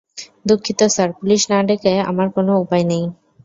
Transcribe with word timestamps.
দুঃখিত, 0.45 0.79
sir, 0.87 1.09
police 1.19 1.41
না 1.51 1.57
ডেকে 1.67 1.93
আমার 2.09 2.27
কোনো 2.35 2.51
উপায় 2.63 2.85
নেই। 2.91 3.03